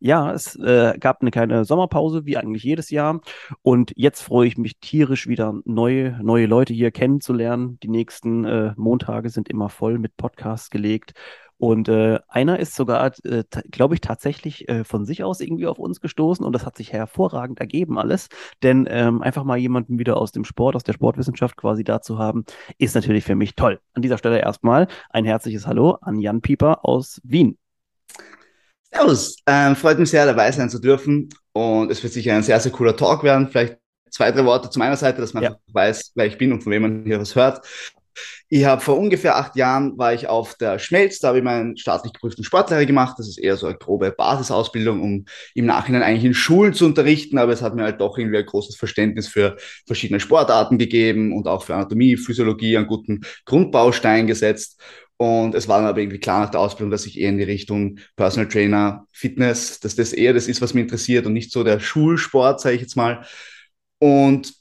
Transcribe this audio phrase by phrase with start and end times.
[0.00, 3.20] ja, es äh, gab eine kleine Sommerpause, wie eigentlich jedes Jahr.
[3.62, 7.78] Und jetzt freue ich mich tierisch wieder, neue, neue Leute hier kennenzulernen.
[7.82, 11.12] Die nächsten äh, Montage sind immer voll mit Podcasts gelegt.
[11.58, 15.80] Und äh, einer ist sogar, äh, glaube ich, tatsächlich äh, von sich aus irgendwie auf
[15.80, 18.28] uns gestoßen und das hat sich hervorragend ergeben alles.
[18.62, 22.16] Denn ähm, einfach mal jemanden wieder aus dem Sport, aus der Sportwissenschaft quasi da zu
[22.18, 22.44] haben,
[22.78, 23.80] ist natürlich für mich toll.
[23.94, 27.58] An dieser Stelle erstmal ein herzliches Hallo an Jan Pieper aus Wien.
[28.92, 31.28] Servus, ähm, freut mich sehr, dabei sein zu dürfen.
[31.52, 33.48] Und es wird sicher ein sehr, sehr cooler Talk werden.
[33.48, 33.78] Vielleicht
[34.10, 35.56] zwei, drei Worte zu meiner Seite, dass man ja.
[35.72, 37.66] weiß, wer ich bin und von wem man hier was hört.
[38.48, 41.76] Ich habe vor ungefähr acht Jahren war ich auf der Schmelz, da habe ich meinen
[41.76, 43.16] staatlich geprüften Sportlehrer gemacht.
[43.18, 47.38] Das ist eher so eine grobe Basisausbildung, um im Nachhinein eigentlich in Schulen zu unterrichten,
[47.38, 51.46] aber es hat mir halt doch irgendwie ein großes Verständnis für verschiedene Sportarten gegeben und
[51.46, 54.80] auch für Anatomie, Physiologie, einen guten Grundbaustein gesetzt.
[55.18, 57.44] Und es war dann aber irgendwie klar nach der Ausbildung, dass ich eher in die
[57.44, 61.64] Richtung Personal Trainer, Fitness, dass das eher das ist, was mich interessiert und nicht so
[61.64, 63.26] der Schulsport, sage ich jetzt mal.
[63.98, 64.54] Und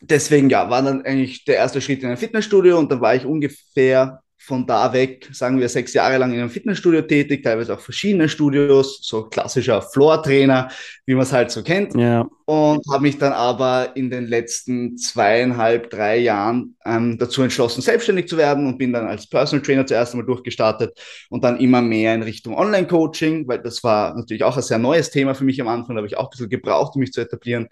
[0.00, 3.24] deswegen, ja, war dann eigentlich der erste Schritt in ein Fitnessstudio und dann war ich
[3.26, 7.80] ungefähr von da weg, sagen wir, sechs Jahre lang in einem Fitnessstudio tätig, teilweise auch
[7.80, 10.68] verschiedene Studios, so klassischer Floor-Trainer,
[11.04, 11.96] wie man es halt so kennt.
[11.96, 12.28] Ja.
[12.44, 18.28] Und habe mich dann aber in den letzten zweieinhalb, drei Jahren ähm, dazu entschlossen, selbstständig
[18.28, 20.96] zu werden und bin dann als Personal Trainer zuerst einmal durchgestartet
[21.28, 25.10] und dann immer mehr in Richtung Online-Coaching, weil das war natürlich auch ein sehr neues
[25.10, 27.20] Thema für mich am Anfang, da habe ich auch ein bisschen gebraucht, um mich zu
[27.20, 27.66] etablieren.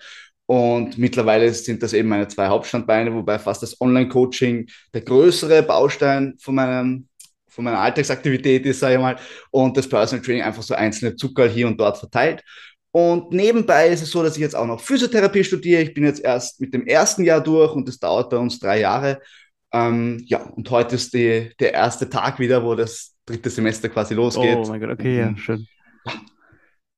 [0.47, 6.35] Und mittlerweile sind das eben meine zwei Hauptstandbeine, wobei fast das Online-Coaching der größere Baustein
[6.39, 7.09] von meinem
[7.55, 9.17] von meiner Alltagsaktivität ist, sage ich mal,
[9.53, 12.43] und das Personal Training einfach so einzelne Zucker hier und dort verteilt.
[12.91, 15.83] Und nebenbei ist es so, dass ich jetzt auch noch Physiotherapie studiere.
[15.83, 18.81] Ich bin jetzt erst mit dem ersten Jahr durch und das dauert bei uns drei
[18.81, 19.21] Jahre.
[19.73, 24.15] Ähm, ja, und heute ist die, der erste Tag wieder, wo das dritte Semester quasi
[24.15, 24.59] losgeht.
[24.59, 25.67] Oh mein Gott, okay, ja, schön.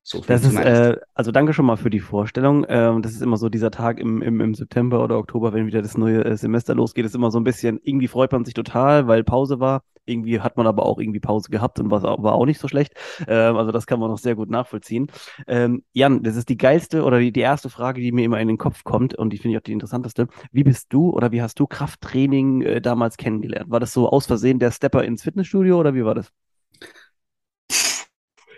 [0.08, 2.64] So das ist, äh, also danke schon mal für die Vorstellung.
[2.68, 5.82] Ähm, das ist immer so dieser Tag im, im, im September oder Oktober, wenn wieder
[5.82, 9.08] das neue äh, Semester losgeht, ist immer so ein bisschen, irgendwie freut man sich total,
[9.08, 9.82] weil Pause war.
[10.04, 12.92] Irgendwie hat man aber auch irgendwie Pause gehabt und war, war auch nicht so schlecht.
[13.26, 15.08] Ähm, also das kann man noch sehr gut nachvollziehen.
[15.48, 18.46] Ähm, Jan, das ist die geilste oder die, die erste Frage, die mir immer in
[18.46, 20.28] den Kopf kommt und die finde ich auch die interessanteste.
[20.52, 23.72] Wie bist du oder wie hast du Krafttraining äh, damals kennengelernt?
[23.72, 26.30] War das so aus Versehen der Stepper ins Fitnessstudio oder wie war das?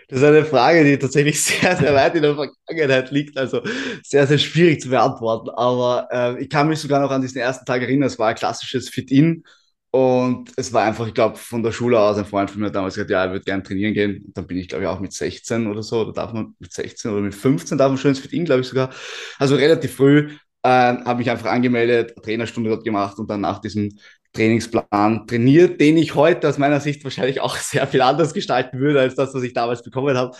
[0.09, 3.61] Das ist eine Frage, die tatsächlich sehr, sehr weit in der Vergangenheit liegt, also
[4.03, 5.49] sehr, sehr schwierig zu beantworten.
[5.51, 8.35] Aber äh, ich kann mich sogar noch an diesen ersten Tag erinnern, es war ein
[8.35, 9.43] klassisches Fit-In
[9.91, 12.95] und es war einfach, ich glaube, von der Schule aus, ein Freund von mir damals
[12.95, 14.23] gesagt, ja, er würde gerne trainieren gehen.
[14.25, 16.71] Und dann bin ich, glaube ich, auch mit 16 oder so, oder darf man mit
[16.73, 18.91] 16 oder mit 15 darf man schon ins Fit-In, glaube ich sogar.
[19.39, 20.29] Also relativ früh
[20.63, 23.91] äh, habe mich einfach angemeldet, Trainerstunde dort gemacht und dann nach diesem
[24.33, 28.99] Trainingsplan trainiert, den ich heute aus meiner Sicht wahrscheinlich auch sehr viel anders gestalten würde,
[29.01, 30.35] als das, was ich damals bekommen habe.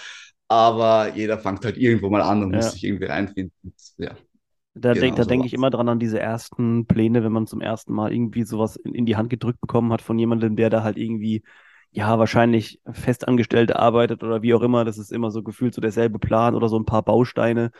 [0.48, 2.58] Aber jeder fängt halt irgendwo mal an und ja.
[2.58, 3.74] muss sich irgendwie reinfinden.
[3.98, 4.12] Ja.
[4.74, 7.48] Da, genau, denk, da so denke ich immer dran an diese ersten Pläne, wenn man
[7.48, 10.70] zum ersten Mal irgendwie sowas in, in die Hand gedrückt bekommen hat von jemandem, der
[10.70, 11.44] da halt irgendwie
[11.92, 14.86] ja, wahrscheinlich festangestellt arbeitet oder wie auch immer.
[14.86, 17.72] Das ist immer so gefühlt so derselbe Plan oder so ein paar Bausteine,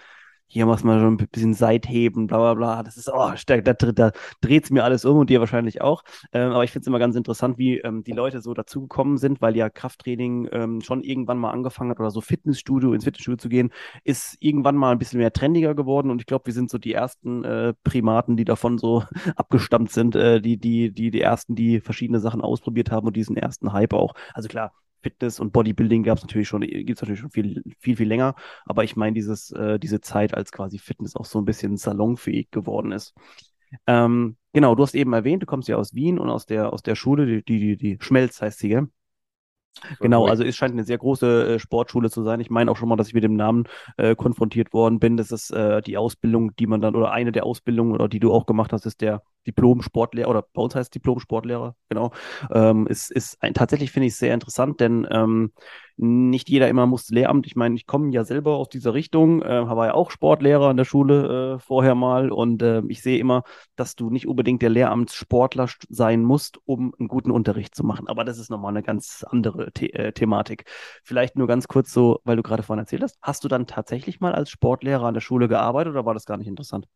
[0.52, 2.84] hier du mal so ein bisschen Seitheben, bla bla bla.
[2.84, 4.12] Das ist, oh, da, da, da
[4.42, 6.04] dreht es mir alles um und dir wahrscheinlich auch.
[6.34, 9.42] Ähm, aber ich finde es immer ganz interessant, wie ähm, die Leute so dazugekommen sind,
[9.42, 13.50] weil ja Krafttraining ähm, schon irgendwann mal angefangen hat oder so Fitnessstudio, ins Fitnessstudio zu
[13.50, 13.72] gehen,
[14.04, 16.94] ist irgendwann mal ein bisschen mehr trendiger geworden und ich glaube, wir sind so die
[16.94, 19.04] ersten äh, Primaten, die davon so
[19.36, 23.38] abgestammt sind, äh, die, die, die, die ersten, die verschiedene Sachen ausprobiert haben und diesen
[23.38, 24.14] ersten Hype auch.
[24.34, 27.96] Also klar, Fitness und Bodybuilding gab es natürlich schon, gibt es natürlich schon viel, viel,
[27.96, 28.36] viel länger.
[28.66, 32.52] Aber ich meine, dieses, äh, diese Zeit, als quasi Fitness auch so ein bisschen salonfähig
[32.52, 33.14] geworden ist.
[33.88, 36.82] Ähm, genau, du hast eben erwähnt, du kommst ja aus Wien und aus der, aus
[36.82, 38.88] der Schule, die, die, die Schmelz heißt sie, gell?
[40.00, 42.40] Genau, also es scheint eine sehr große äh, Sportschule zu sein.
[42.40, 43.66] Ich meine auch schon mal, dass ich mit dem Namen
[43.98, 45.16] äh, konfrontiert worden bin.
[45.16, 48.34] Das ist äh, die Ausbildung, die man dann, oder eine der Ausbildungen, oder die du
[48.34, 52.12] auch gemacht hast, ist der Diplom-Sportlehrer oder bei uns heißt Diplom-Sportlehrer, genau.
[52.52, 55.52] Ähm, ist, ist ein, tatsächlich finde ich sehr interessant, denn ähm,
[55.98, 57.46] nicht jeder immer muss Lehramt.
[57.46, 60.78] Ich meine, ich komme ja selber aus dieser Richtung, äh, war ja auch Sportlehrer an
[60.78, 63.44] der Schule äh, vorher mal und äh, ich sehe immer,
[63.76, 68.08] dass du nicht unbedingt der Lehramtssportler sein musst, um einen guten Unterricht zu machen.
[68.08, 70.64] Aber das ist nochmal eine ganz andere The äh, Thematik.
[71.04, 74.22] Vielleicht nur ganz kurz so, weil du gerade vorhin erzählt hast, hast du dann tatsächlich
[74.22, 76.88] mal als Sportlehrer an der Schule gearbeitet oder war das gar nicht interessant?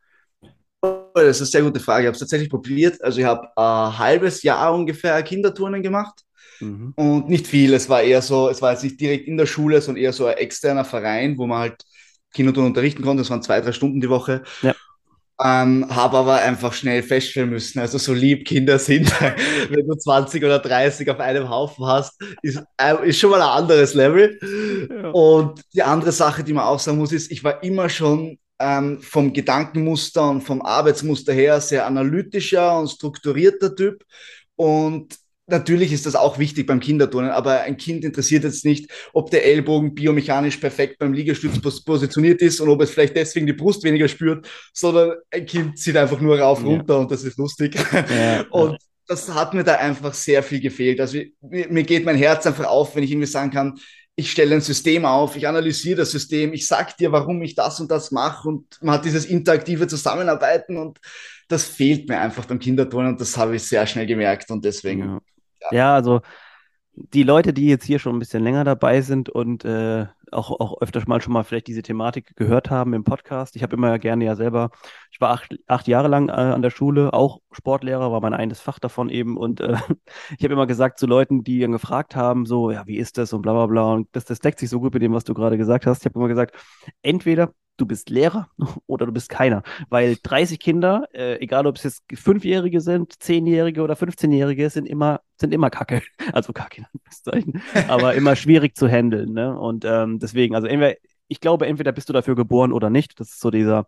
[1.13, 2.03] Das ist eine sehr gute Frage.
[2.03, 3.01] Ich habe es tatsächlich probiert.
[3.03, 6.21] Also ich habe ein halbes Jahr ungefähr Kinderturnen gemacht
[6.59, 6.93] mhm.
[6.95, 7.73] und nicht viel.
[7.73, 10.25] Es war eher so, es war jetzt nicht direkt in der Schule, sondern eher so
[10.25, 11.83] ein externer Verein, wo man halt
[12.33, 13.21] Kinderturnen unterrichten konnte.
[13.21, 14.43] Das waren zwei, drei Stunden die Woche.
[14.61, 14.73] Ja.
[15.43, 19.11] Ähm, habe aber einfach schnell feststellen müssen, also so lieb Kinder sind,
[19.69, 23.63] wenn du 20 oder 30 auf einem Haufen hast, ist, äh, ist schon mal ein
[23.63, 24.39] anderes Level.
[24.89, 25.09] Ja.
[25.09, 29.01] Und die andere Sache, die man auch sagen muss, ist, ich war immer schon ähm,
[29.01, 34.03] vom Gedankenmuster und vom Arbeitsmuster her sehr analytischer und strukturierter Typ.
[34.55, 35.17] Und
[35.47, 39.45] natürlich ist das auch wichtig beim Kinderturnen, aber ein Kind interessiert jetzt nicht, ob der
[39.45, 44.07] Ellbogen biomechanisch perfekt beim Liegestütz positioniert ist und ob es vielleicht deswegen die Brust weniger
[44.07, 46.99] spürt, sondern ein Kind zieht einfach nur rauf, runter ja.
[47.01, 47.75] und das ist lustig.
[47.93, 48.77] Ja, und ja.
[49.07, 51.01] das hat mir da einfach sehr viel gefehlt.
[51.01, 53.77] Also mir, mir geht mein Herz einfach auf, wenn ich irgendwie sagen kann,
[54.15, 57.79] ich stelle ein System auf, ich analysiere das System, ich sag dir, warum ich das
[57.79, 60.99] und das mache und man hat dieses interaktive Zusammenarbeiten und
[61.47, 64.99] das fehlt mir einfach beim Kinderturnen und das habe ich sehr schnell gemerkt und deswegen.
[64.99, 65.19] Ja,
[65.61, 65.77] ja.
[65.77, 66.21] ja also
[66.95, 70.81] die Leute, die jetzt hier schon ein bisschen länger dabei sind und äh, auch, auch
[70.81, 73.55] öfters mal schon mal vielleicht diese Thematik gehört haben im Podcast.
[73.55, 74.71] Ich habe immer gerne ja selber,
[75.11, 78.59] ich war acht, acht Jahre lang äh, an der Schule, auch Sportlehrer, war mein eines
[78.59, 79.37] Fach davon eben.
[79.37, 79.77] Und äh,
[80.37, 83.33] ich habe immer gesagt zu Leuten, die dann gefragt haben, so, ja, wie ist das
[83.33, 83.93] und bla bla bla.
[83.93, 86.01] Und das, das deckt sich so gut mit dem, was du gerade gesagt hast.
[86.01, 86.55] Ich habe immer gesagt,
[87.01, 88.49] entweder du bist Lehrer
[88.87, 89.63] oder du bist keiner.
[89.89, 95.21] Weil 30 Kinder, äh, egal ob es jetzt Fünfjährige sind, Zehnjährige oder 15-Jährige, sind immer,
[95.37, 96.01] sind immer Kacke.
[96.33, 96.85] Also Kacke,
[97.87, 99.33] aber immer schwierig zu handeln.
[99.33, 99.57] Ne?
[99.57, 100.95] Und ähm, deswegen, also entweder,
[101.27, 103.19] ich glaube, entweder bist du dafür geboren oder nicht.
[103.19, 103.87] Das ist so dieser,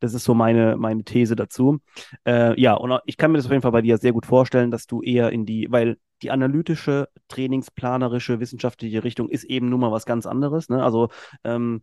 [0.00, 1.80] das ist so meine, meine These dazu.
[2.26, 4.70] Äh, ja, und ich kann mir das auf jeden Fall bei dir sehr gut vorstellen,
[4.70, 9.92] dass du eher in die, weil die analytische, trainingsplanerische, wissenschaftliche Richtung ist eben nun mal
[9.92, 10.68] was ganz anderes.
[10.68, 10.82] Ne?
[10.82, 11.10] Also
[11.44, 11.82] ähm,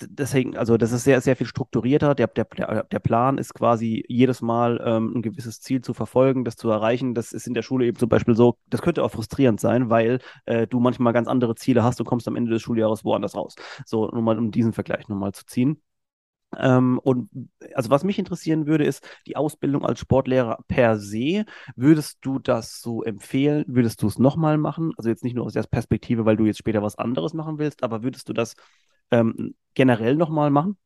[0.00, 2.14] deswegen, also das ist sehr, sehr viel strukturierter.
[2.14, 6.56] Der, der, der Plan ist quasi jedes Mal ähm, ein gewisses Ziel zu verfolgen, das
[6.56, 7.14] zu erreichen.
[7.14, 10.20] Das ist in der Schule eben zum Beispiel so, das könnte auch frustrierend sein, weil
[10.46, 13.54] äh, du manchmal ganz andere Ziele hast und kommst am Ende des Schuljahres woanders raus.
[13.84, 15.82] So, nur mal um diesen Vergleich nochmal zu ziehen.
[16.56, 17.28] Ähm, und
[17.74, 21.44] also was mich interessieren würde, ist die Ausbildung als Sportlehrer per se.
[21.74, 23.64] Würdest du das so empfehlen?
[23.68, 24.92] Würdest du es nochmal machen?
[24.96, 27.82] Also jetzt nicht nur aus der Perspektive, weil du jetzt später was anderes machen willst,
[27.82, 28.54] aber würdest du das
[29.10, 30.76] ähm, generell nochmal machen?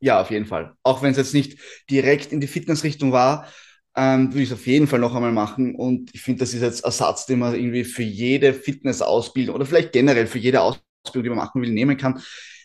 [0.00, 0.74] Ja, auf jeden Fall.
[0.82, 1.58] Auch wenn es jetzt nicht
[1.90, 3.46] direkt in die Fitnessrichtung war,
[3.96, 5.74] ähm, würde ich es auf jeden Fall noch einmal machen.
[5.74, 9.92] Und ich finde, das ist jetzt Ersatz, den man irgendwie für jede Fitnessausbildung oder vielleicht
[9.92, 12.22] generell für jede Ausbildung, die man machen will, nehmen kann.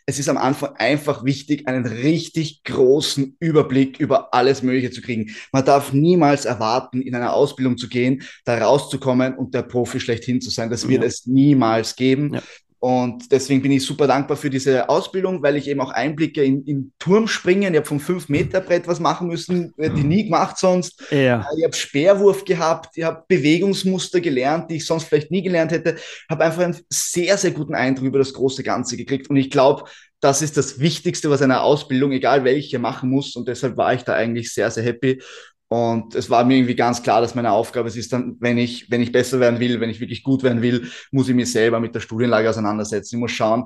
[0.07, 5.31] Es ist am Anfang einfach wichtig, einen richtig großen Überblick über alles Mögliche zu kriegen.
[5.51, 10.42] Man darf niemals erwarten, in eine Ausbildung zu gehen, da rauszukommen und der Profi schlechthin
[10.42, 10.69] zu sein.
[10.69, 11.07] Das wird ja.
[11.07, 12.36] es niemals geben.
[12.36, 12.44] Ja.
[12.85, 16.63] Und deswegen bin ich super dankbar für diese Ausbildung, weil ich eben auch Einblicke in,
[16.65, 21.03] in Turmspringen, ich habe vom 5-Meter-Brett was machen müssen, hätte ich nie gemacht sonst.
[21.09, 21.47] Ja.
[21.57, 25.95] Ich habe Speerwurf gehabt, ich habe Bewegungsmuster gelernt, die ich sonst vielleicht nie gelernt hätte.
[26.29, 29.31] Habe einfach einen sehr, sehr guten Eindruck über das große Ganze gekriegt.
[29.31, 29.85] Und ich glaube,
[30.19, 33.35] das ist das Wichtigste, was eine Ausbildung, egal welche, machen muss.
[33.35, 35.19] Und deshalb war ich da eigentlich sehr, sehr happy.
[35.67, 38.89] Und es war mir irgendwie ganz klar, dass meine Aufgabe es ist dann, wenn ich,
[38.91, 41.79] wenn ich besser werden will, wenn ich wirklich gut werden will, muss ich mich selber
[41.79, 43.15] mit der Studienlage auseinandersetzen.
[43.15, 43.65] Ich muss schauen,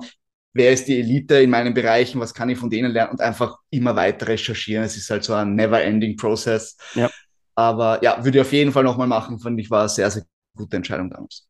[0.53, 3.57] wer ist die Elite in meinen Bereichen, was kann ich von denen lernen und einfach
[3.69, 4.85] immer weiter recherchieren.
[4.85, 6.77] Es ist halt so ein never-ending Process.
[6.95, 7.09] Ja.
[7.55, 10.23] Aber ja, würde ich auf jeden Fall nochmal machen, fand ich war eine sehr, sehr
[10.55, 11.48] gute Entscheidung damals.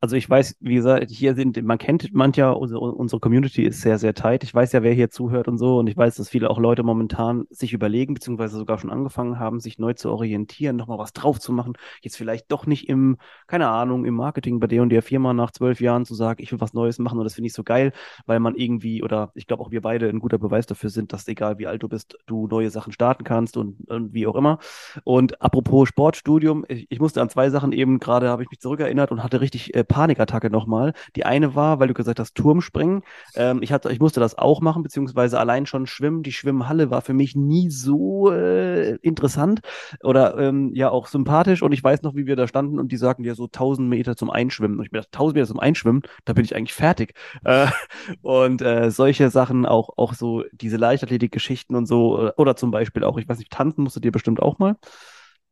[0.00, 3.98] Also ich weiß, wie gesagt, hier sind, man kennt mancher, unsere, unsere Community ist sehr,
[3.98, 4.44] sehr tight.
[4.44, 5.78] Ich weiß ja, wer hier zuhört und so.
[5.78, 9.58] Und ich weiß, dass viele auch Leute momentan sich überlegen, beziehungsweise sogar schon angefangen haben,
[9.58, 11.72] sich neu zu orientieren, nochmal was drauf zu machen.
[12.00, 13.16] Jetzt vielleicht doch nicht im,
[13.48, 16.52] keine Ahnung, im Marketing bei der und der Firma nach zwölf Jahren zu sagen, ich
[16.52, 17.90] will was Neues machen und das finde ich so geil,
[18.24, 21.26] weil man irgendwie, oder ich glaube auch wir beide ein guter Beweis dafür sind, dass
[21.26, 24.60] egal wie alt du bist, du neue Sachen starten kannst und, und wie auch immer.
[25.02, 29.10] Und apropos Sportstudium, ich, ich musste an zwei Sachen eben gerade, habe ich mich zurückerinnert
[29.10, 30.92] und hatte richtig äh, Panikattacke nochmal.
[31.16, 33.02] Die eine war, weil du gesagt hast, Turmspringen.
[33.34, 36.22] Ähm, ich, hatte, ich musste das auch machen, beziehungsweise allein schon schwimmen.
[36.22, 39.60] Die Schwimmhalle war für mich nie so äh, interessant
[40.02, 41.62] oder ähm, ja auch sympathisch.
[41.62, 44.16] Und ich weiß noch, wie wir da standen und die sagten ja so 1000 Meter
[44.16, 44.78] zum Einschwimmen.
[44.78, 47.14] Und ich mir dachte, 1000 Meter zum Einschwimmen, da bin ich eigentlich fertig.
[47.44, 47.66] Äh,
[48.22, 53.18] und äh, solche Sachen, auch, auch so diese Leichtathletik-Geschichten und so, oder zum Beispiel auch,
[53.18, 54.76] ich weiß nicht, tanzen musstet ihr bestimmt auch mal.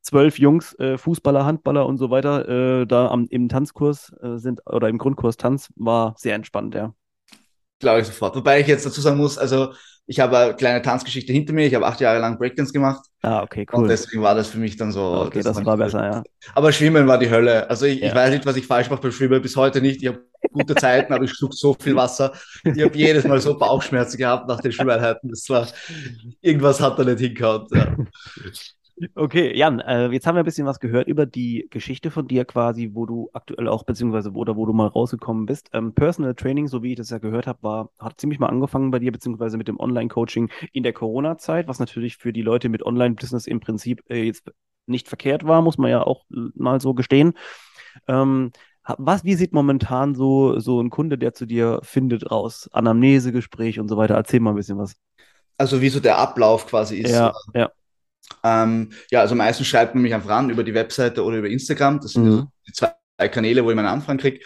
[0.06, 4.60] Zwölf Jungs, äh, Fußballer, Handballer und so weiter, äh, da am, im Tanzkurs äh, sind
[4.66, 6.94] oder im Grundkurs Tanz, war sehr entspannt, ja.
[7.80, 8.34] Glaube ich sofort.
[8.36, 9.72] Wobei ich jetzt dazu sagen muss, also
[10.06, 11.66] ich habe eine kleine Tanzgeschichte hinter mir.
[11.66, 13.04] Ich habe acht Jahre lang Breakdance gemacht.
[13.22, 13.82] Ah, okay, cool.
[13.82, 15.02] Und deswegen war das für mich dann so.
[15.26, 16.22] Okay, das, das war besser, ja.
[16.54, 17.68] Aber Schwimmen war die Hölle.
[17.68, 18.08] Also ich, ja.
[18.08, 20.00] ich weiß nicht, was ich falsch mache beim Schwimmen, bis heute nicht.
[20.00, 22.32] Ich habe gute Zeiten, aber ich schlug so viel Wasser.
[22.62, 25.28] Ich habe jedes Mal so Bauchschmerzen gehabt nach den Schwimmeinheiten.
[25.28, 25.66] Das war,
[26.40, 27.66] irgendwas hat da nicht hingehauen.
[27.72, 27.96] Ja.
[29.14, 32.46] Okay, Jan, äh, jetzt haben wir ein bisschen was gehört über die Geschichte von dir
[32.46, 35.68] quasi, wo du aktuell auch, beziehungsweise wo, oder wo du mal rausgekommen bist.
[35.74, 38.90] Ähm, Personal Training, so wie ich das ja gehört habe, war, hat ziemlich mal angefangen
[38.90, 42.86] bei dir, beziehungsweise mit dem Online-Coaching in der Corona-Zeit, was natürlich für die Leute mit
[42.86, 44.50] Online-Business im Prinzip äh, jetzt
[44.86, 47.34] nicht verkehrt war, muss man ja auch mal so gestehen.
[48.08, 48.52] Ähm,
[48.98, 52.70] was, wie sieht momentan so, so ein Kunde, der zu dir findet, raus?
[52.72, 54.14] Anamnesegespräch und so weiter.
[54.14, 54.96] Erzähl mal ein bisschen was.
[55.58, 57.10] Also wie so der Ablauf quasi ist.
[57.10, 57.70] Ja, ja.
[58.42, 62.00] Ähm, ja, also meistens schreibt man mich einfach an über die Webseite oder über Instagram.
[62.00, 62.46] Das sind mhm.
[62.66, 62.92] die zwei
[63.28, 64.40] Kanäle, wo ich meine Anfragen kriege.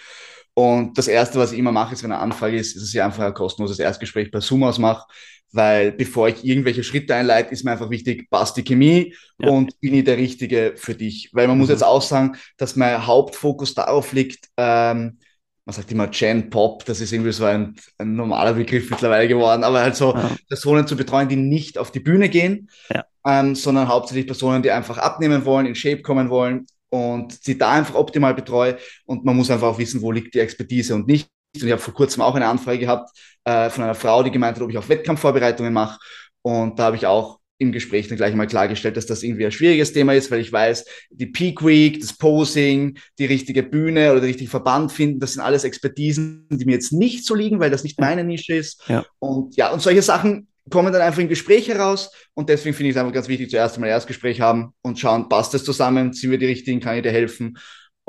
[0.54, 3.04] Und das Erste, was ich immer mache, ist, wenn eine Anfrage ist, ist es ja
[3.04, 5.06] einfach ein kostenloses Erstgespräch bei Zoom ausmache,
[5.52, 9.48] weil bevor ich irgendwelche Schritte einleite, ist mir einfach wichtig, passt die Chemie ja.
[9.48, 11.30] und bin ich der Richtige für dich.
[11.32, 11.62] Weil man mhm.
[11.62, 15.18] muss jetzt auch sagen, dass mein Hauptfokus darauf liegt, ähm,
[15.64, 19.62] man sagt immer Gen Pop, das ist irgendwie so ein, ein normaler Begriff mittlerweile geworden,
[19.62, 20.36] aber halt so ja.
[20.48, 24.70] Personen zu betreuen, die nicht auf die Bühne gehen, ja ähm, sondern hauptsächlich Personen, die
[24.70, 28.78] einfach abnehmen wollen, in Shape kommen wollen und sie da einfach optimal betreue.
[29.06, 31.28] Und man muss einfach auch wissen, wo liegt die Expertise und nicht.
[31.54, 33.10] Und ich habe vor kurzem auch eine Anfrage gehabt
[33.44, 35.98] äh, von einer Frau, die gemeint hat, ob ich auch Wettkampfvorbereitungen mache.
[36.42, 39.52] Und da habe ich auch im Gespräch dann gleich mal klargestellt, dass das irgendwie ein
[39.52, 44.20] schwieriges Thema ist, weil ich weiß, die Peak Week, das Posing, die richtige Bühne oder
[44.20, 47.70] den richtigen Verband finden, das sind alles Expertisen, die mir jetzt nicht so liegen, weil
[47.70, 48.82] das nicht meine Nische ist.
[48.88, 49.04] Ja.
[49.18, 52.96] Und ja, und solche Sachen kommen dann einfach in Gespräche raus und deswegen finde ich
[52.96, 56.38] es einfach ganz wichtig, zuerst einmal Erstgespräch haben und schauen, passt das zusammen, sind wir
[56.38, 57.58] die Richtigen, kann ich dir helfen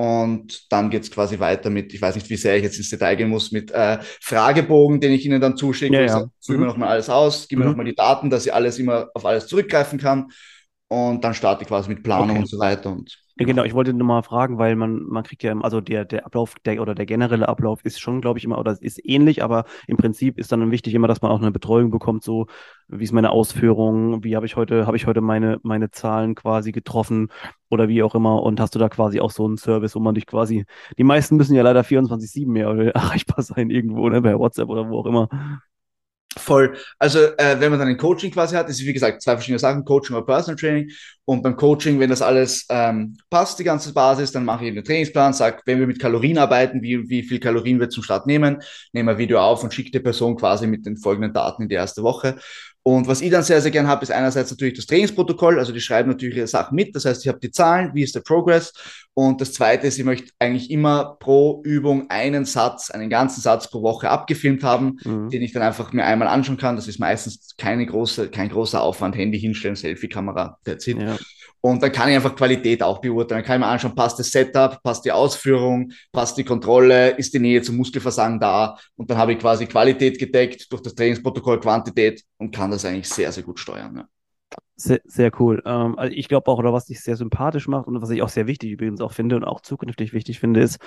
[0.01, 2.89] und dann geht es quasi weiter mit, ich weiß nicht, wie sehr ich jetzt ins
[2.89, 5.93] Detail gehen muss, mit äh, Fragebogen, den ich Ihnen dann zuschicke.
[5.93, 6.27] Ja, ja.
[6.43, 6.63] Fülle mhm.
[6.63, 7.65] mir nochmal alles aus, gib mhm.
[7.65, 10.31] mir nochmal die Daten, dass ich alles immer auf alles zurückgreifen kann.
[10.87, 12.39] Und dann starte ich quasi mit Planung okay.
[12.39, 12.91] und so weiter.
[12.91, 16.05] Und ja, genau, ich wollte nur mal fragen, weil man, man kriegt ja, also der,
[16.05, 19.43] der Ablauf der, oder der generelle Ablauf ist schon, glaube ich, immer, oder ist ähnlich,
[19.43, 22.47] aber im Prinzip ist dann wichtig immer, dass man auch eine Betreuung bekommt, so
[22.87, 26.71] wie ist meine Ausführung, wie habe ich heute, habe ich heute meine, meine Zahlen quasi
[26.71, 27.29] getroffen
[27.69, 30.15] oder wie auch immer und hast du da quasi auch so einen Service, wo man
[30.15, 30.65] dich quasi,
[30.97, 34.99] die meisten müssen ja leider 24-7 mehr erreichbar sein irgendwo, ne, bei WhatsApp oder wo
[34.99, 35.29] auch immer.
[36.37, 36.77] Voll.
[36.97, 39.83] Also, äh, wenn man dann ein Coaching quasi hat, ist wie gesagt zwei verschiedene Sachen,
[39.83, 40.89] Coaching oder Personal Training.
[41.25, 44.83] Und beim Coaching, wenn das alles ähm, passt, die ganze Basis, dann mache ich einen
[44.83, 48.61] Trainingsplan, sage, wenn wir mit Kalorien arbeiten, wie, wie viel Kalorien wir zum Start nehmen,
[48.93, 51.75] nehme ein Video auf und schicke die Person quasi mit den folgenden Daten in die
[51.75, 52.37] erste Woche.
[52.83, 55.59] Und was ich dann sehr, sehr gern habe, ist einerseits natürlich das Trainingsprotokoll.
[55.59, 56.95] Also die schreiben natürlich ihre Sachen mit.
[56.95, 58.73] Das heißt, ich habe die Zahlen, wie ist der Progress.
[59.13, 63.69] Und das zweite ist, ich möchte eigentlich immer pro Übung einen Satz, einen ganzen Satz
[63.69, 65.29] pro Woche abgefilmt haben, mhm.
[65.29, 66.75] den ich dann einfach mir einmal anschauen kann.
[66.75, 69.15] Das ist meistens keine große, kein großer Aufwand.
[69.15, 70.97] Handy hinstellen, Selfie-Kamera, that's it.
[70.99, 71.17] Ja.
[71.61, 73.39] Und dann kann ich einfach Qualität auch beurteilen.
[73.39, 77.33] Dann kann ich mir anschauen, passt das Setup, passt die Ausführung, passt die Kontrolle, ist
[77.33, 78.77] die Nähe zum Muskelversagen da.
[78.95, 83.09] Und dann habe ich quasi Qualität gedeckt durch das Trainingsprotokoll, Quantität und kann das eigentlich
[83.09, 83.95] sehr, sehr gut steuern.
[83.95, 84.20] Ja.
[84.83, 85.61] Sehr, sehr cool.
[85.65, 88.29] Ähm, also ich glaube auch, oder was dich sehr sympathisch macht und was ich auch
[88.29, 90.79] sehr wichtig übrigens auch finde und auch zukünftig wichtig finde, ist,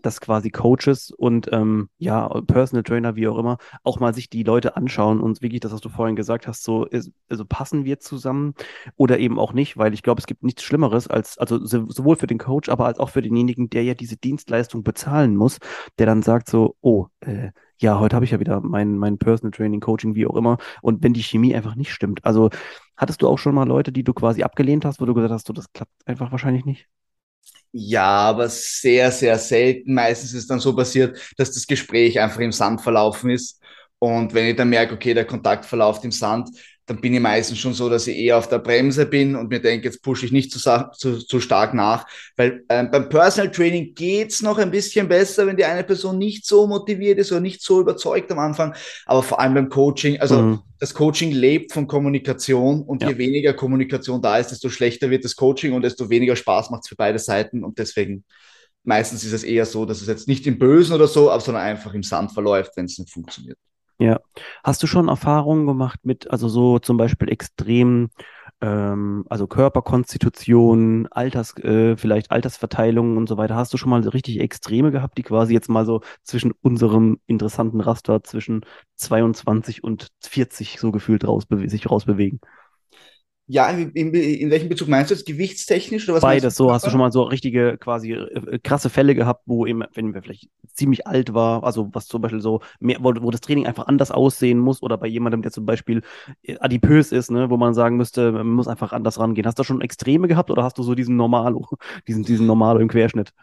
[0.00, 4.42] dass quasi Coaches und ähm, ja, Personal Trainer, wie auch immer, auch mal sich die
[4.42, 8.00] Leute anschauen und wirklich das, was du vorhin gesagt hast, so ist, also passen wir
[8.00, 8.54] zusammen
[8.96, 12.26] oder eben auch nicht, weil ich glaube, es gibt nichts Schlimmeres als, also sowohl für
[12.26, 15.58] den Coach, aber als auch für denjenigen, der ja diese Dienstleistung bezahlen muss,
[15.98, 17.50] der dann sagt so, oh, äh,
[17.80, 20.58] ja, heute habe ich ja wieder mein, mein Personal Training, Coaching, wie auch immer.
[20.82, 22.24] Und wenn die Chemie einfach nicht stimmt.
[22.24, 22.50] Also
[22.96, 25.46] hattest du auch schon mal Leute, die du quasi abgelehnt hast, wo du gesagt hast,
[25.46, 26.88] so, das klappt einfach wahrscheinlich nicht?
[27.72, 29.94] Ja, aber sehr, sehr selten.
[29.94, 33.60] Meistens ist dann so passiert, dass das Gespräch einfach im Sand verlaufen ist.
[33.98, 36.50] Und wenn ich dann merke, okay, der Kontakt verläuft im Sand,
[36.86, 39.60] dann bin ich meistens schon so, dass ich eher auf der Bremse bin und mir
[39.60, 42.06] denke, jetzt pushe ich nicht zu, zu, zu stark nach.
[42.36, 46.44] Weil ähm, beim Personal Training geht's noch ein bisschen besser, wenn die eine Person nicht
[46.44, 48.74] so motiviert ist oder nicht so überzeugt am Anfang.
[49.06, 50.60] Aber vor allem beim Coaching, also mhm.
[50.80, 53.10] das Coaching lebt von Kommunikation und ja.
[53.10, 56.82] je weniger Kommunikation da ist, desto schlechter wird das Coaching und desto weniger Spaß macht
[56.82, 57.62] es für beide Seiten.
[57.62, 58.24] Und deswegen
[58.82, 61.94] meistens ist es eher so, dass es jetzt nicht im Bösen oder so, sondern einfach
[61.94, 63.56] im Sand verläuft, wenn es nicht funktioniert.
[63.98, 64.20] Ja.
[64.64, 68.10] Hast du schon Erfahrungen gemacht mit, also so zum Beispiel extrem,
[68.60, 73.54] ähm, also Körperkonstitution, Alters, äh, vielleicht Altersverteilung und so weiter?
[73.54, 77.80] Hast du schon mal richtig Extreme gehabt, die quasi jetzt mal so zwischen unserem interessanten
[77.80, 78.64] Raster zwischen
[78.96, 82.40] 22 und 40 so gefühlt rausbe sich rausbewegen?
[83.52, 85.26] Ja, in, in, in, welchem Bezug meinst du jetzt?
[85.26, 86.22] Gewichtstechnisch oder was?
[86.22, 89.82] Beides, so hast du schon mal so richtige, quasi äh, krasse Fälle gehabt, wo eben,
[89.92, 93.42] wenn wir vielleicht ziemlich alt war, also was zum Beispiel so, mehr, wo, wo, das
[93.42, 96.00] Training einfach anders aussehen muss oder bei jemandem, der zum Beispiel
[96.44, 99.46] äh, adipös ist, ne, wo man sagen müsste, man muss einfach anders rangehen.
[99.46, 101.68] Hast du schon Extreme gehabt oder hast du so diesen Normalo,
[102.08, 103.34] diesen, diesen Normalo im Querschnitt?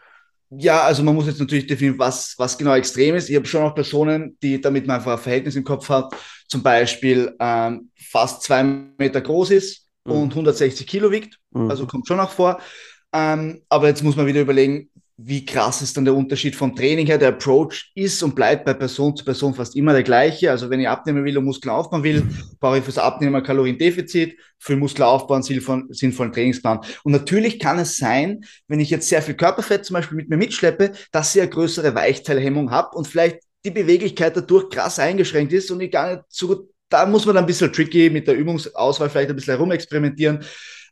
[0.50, 3.30] Ja, also man muss jetzt natürlich definieren, was, was genau extrem ist.
[3.30, 6.12] Ich habe schon auch Personen, die, damit man einfach ein Verhältnis im Kopf hat,
[6.48, 10.12] zum Beispiel ähm, fast zwei Meter groß ist mhm.
[10.12, 11.38] und 160 Kilo wiegt.
[11.50, 11.70] Mhm.
[11.70, 12.60] Also kommt schon auch vor.
[13.12, 14.90] Ähm, aber jetzt muss man wieder überlegen,
[15.22, 17.18] wie krass ist dann der Unterschied vom Training her?
[17.18, 20.50] Der Approach ist und bleibt bei Person zu Person fast immer der gleiche.
[20.50, 22.26] Also wenn ich abnehmen will und Muskeln aufbauen will,
[22.58, 26.80] brauche ich fürs Abnehmen ein Kaloriendefizit, für Muskelaufbau einen sinnvollen Trainingsplan.
[27.04, 30.38] Und natürlich kann es sein, wenn ich jetzt sehr viel Körperfett zum Beispiel mit mir
[30.38, 35.70] mitschleppe, dass ich eine größere Weichteilhemmung habe und vielleicht die Beweglichkeit dadurch krass eingeschränkt ist
[35.70, 38.36] und ich gar nicht so gut, da muss man dann ein bisschen tricky mit der
[38.36, 40.44] Übungsauswahl vielleicht ein bisschen herumexperimentieren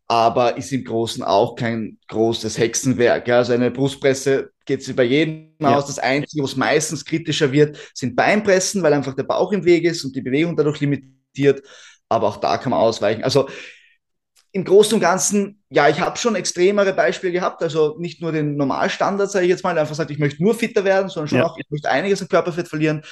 [0.08, 3.28] aber ist im Großen auch kein großes Hexenwerk.
[3.28, 5.76] Also eine Brustpresse geht sie bei jedem ja.
[5.76, 5.86] aus.
[5.86, 10.04] Das Einzige, was meistens kritischer wird, sind Beinpressen, weil einfach der Bauch im Weg ist
[10.04, 11.62] und die Bewegung dadurch limitiert.
[12.08, 13.22] Aber auch da kann man ausweichen.
[13.22, 13.50] Also
[14.52, 17.62] im Großen und Ganzen, ja, ich habe schon extremere Beispiele gehabt.
[17.62, 20.84] Also nicht nur den Normalstandard, sage ich jetzt mal, einfach sagt, ich möchte nur fitter
[20.84, 21.44] werden, sondern schon ja.
[21.44, 23.02] auch, ich möchte einiges an Körperfett verlieren.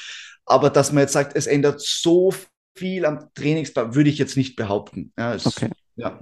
[0.46, 2.32] Aber dass man jetzt sagt, es ändert so
[2.76, 5.12] viel am Trainingsplan, würde ich jetzt nicht behaupten.
[5.18, 5.70] Ja, es, okay.
[5.96, 6.20] Ja.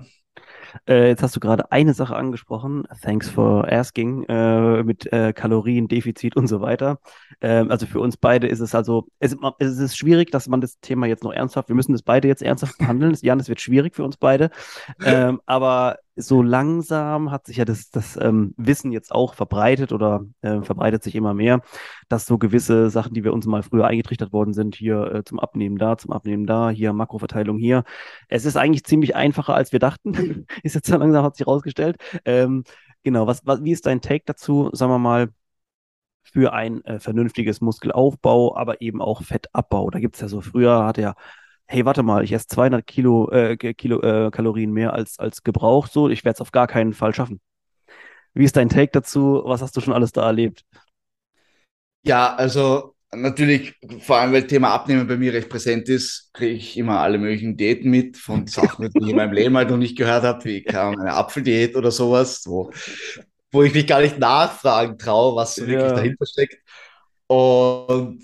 [0.89, 2.85] Äh, jetzt hast du gerade eine Sache angesprochen.
[3.03, 4.25] Thanks for asking.
[4.25, 6.99] Äh, mit äh, Kaloriendefizit und so weiter.
[7.41, 10.81] Ähm, also für uns beide ist es also, es, es, ist schwierig, dass man das
[10.81, 13.17] Thema jetzt noch ernsthaft, wir müssen das beide jetzt ernsthaft behandeln.
[13.23, 14.51] Jan, es wird schwierig für uns beide.
[15.05, 20.25] Ähm, aber so langsam hat sich ja das, das ähm, Wissen jetzt auch verbreitet oder
[20.43, 21.61] äh, verbreitet sich immer mehr,
[22.09, 25.41] dass so gewisse Sachen, die wir uns mal früher eingetrichtert worden sind, hier äh, zum
[25.41, 27.85] Abnehmen da, zum Abnehmen da, hier Makroverteilung hier.
[28.29, 30.47] Es ist eigentlich ziemlich einfacher, als wir dachten.
[30.63, 31.97] ist jetzt so langsam, hat sich herausgestellt.
[32.25, 32.65] Ähm,
[33.03, 35.31] genau, was, was, wie ist dein Take dazu, sagen wir mal,
[36.23, 39.91] für ein äh, vernünftiges Muskelaufbau, aber eben auch Fettabbau?
[39.91, 41.15] Da gibt es ja so, früher hat ja
[41.67, 45.93] hey, warte mal, ich esse 200 Kilo, äh, Kilo äh, Kalorien mehr als, als gebraucht,
[45.93, 47.41] so, ich werde es auf gar keinen Fall schaffen.
[48.35, 49.43] Wie ist dein Take dazu?
[49.45, 50.65] Was hast du schon alles da erlebt?
[52.03, 56.77] Ja, also natürlich, vor allem weil Thema Abnehmen bei mir recht präsent ist, kriege ich
[56.77, 59.97] immer alle möglichen Diäten mit von Sachen, die ich in meinem Leben halt noch nicht
[59.97, 62.73] gehört habe, wie eine Apfeldiät oder sowas, wo,
[63.53, 65.69] wo ich mich gar nicht nachfragen traue, was so ja.
[65.69, 66.59] wirklich dahinter steckt.
[67.29, 68.23] Und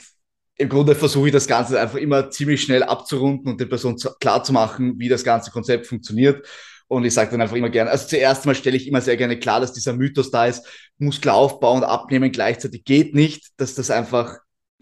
[0.61, 4.11] im Grunde versuche ich das Ganze einfach immer ziemlich schnell abzurunden und der Person zu,
[4.21, 6.47] klar zu machen, wie das ganze Konzept funktioniert.
[6.87, 9.39] Und ich sage dann einfach immer gerne, also zuerst mal stelle ich immer sehr gerne
[9.39, 10.67] klar, dass dieser Mythos da ist,
[10.99, 14.39] Muskelaufbau und Abnehmen gleichzeitig geht nicht, dass das einfach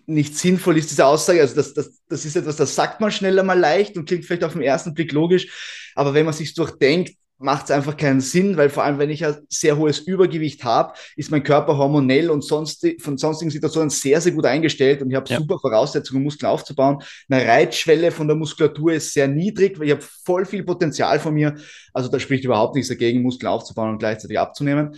[0.06, 1.40] nicht sinnvoll ist, diese Aussage.
[1.40, 4.42] Also das, das, das ist etwas, das sagt man schneller mal leicht und klingt vielleicht
[4.42, 5.92] auf den ersten Blick logisch.
[5.94, 9.24] Aber wenn man sich durchdenkt, macht es einfach keinen Sinn, weil vor allem, wenn ich
[9.24, 14.20] ein sehr hohes Übergewicht habe, ist mein Körper hormonell und sonst, von sonstigen Situationen sehr,
[14.20, 15.38] sehr gut eingestellt und ich habe ja.
[15.38, 17.02] super Voraussetzungen, Muskeln aufzubauen.
[17.28, 21.32] Eine Reitschwelle von der Muskulatur ist sehr niedrig, weil ich habe voll viel Potenzial von
[21.32, 21.54] mir.
[21.92, 24.96] Also da spricht überhaupt nichts dagegen, Muskeln aufzubauen und gleichzeitig abzunehmen.